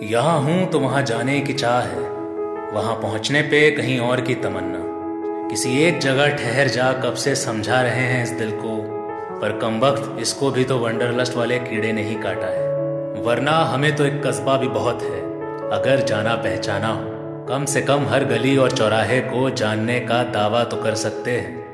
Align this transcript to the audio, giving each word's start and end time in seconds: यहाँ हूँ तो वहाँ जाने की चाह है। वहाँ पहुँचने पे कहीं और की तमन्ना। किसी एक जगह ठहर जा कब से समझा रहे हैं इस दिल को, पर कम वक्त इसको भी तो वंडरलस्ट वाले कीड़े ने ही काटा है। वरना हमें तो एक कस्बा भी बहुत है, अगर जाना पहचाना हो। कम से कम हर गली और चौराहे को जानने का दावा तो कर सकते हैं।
यहाँ 0.00 0.40
हूँ 0.40 0.66
तो 0.66 0.78
वहाँ 0.80 1.02
जाने 1.02 1.40
की 1.40 1.52
चाह 1.52 1.80
है। 1.80 2.00
वहाँ 2.72 2.94
पहुँचने 2.94 3.42
पे 3.42 3.70
कहीं 3.70 3.98
और 4.00 4.20
की 4.20 4.34
तमन्ना। 4.34 4.78
किसी 5.50 5.76
एक 5.82 5.98
जगह 5.98 6.36
ठहर 6.36 6.68
जा 6.68 6.92
कब 6.92 7.14
से 7.14 7.34
समझा 7.34 7.80
रहे 7.82 8.04
हैं 8.04 8.22
इस 8.24 8.30
दिल 8.30 8.50
को, 8.50 8.76
पर 9.40 9.58
कम 9.58 9.78
वक्त 9.80 10.20
इसको 10.20 10.50
भी 10.50 10.64
तो 10.64 10.78
वंडरलस्ट 10.78 11.36
वाले 11.36 11.58
कीड़े 11.58 11.92
ने 11.92 12.02
ही 12.02 12.14
काटा 12.14 12.46
है। 12.46 13.22
वरना 13.22 13.52
हमें 13.64 13.94
तो 13.96 14.04
एक 14.04 14.22
कस्बा 14.26 14.56
भी 14.56 14.68
बहुत 14.68 15.02
है, 15.02 15.20
अगर 15.70 16.04
जाना 16.04 16.34
पहचाना 16.34 16.88
हो। 16.88 17.10
कम 17.48 17.64
से 17.64 17.80
कम 17.82 18.06
हर 18.06 18.24
गली 18.24 18.56
और 18.56 18.70
चौराहे 18.70 19.20
को 19.20 19.50
जानने 19.50 20.00
का 20.00 20.22
दावा 20.22 20.64
तो 20.64 20.76
कर 20.76 20.94
सकते 20.94 21.30
हैं। 21.30 21.71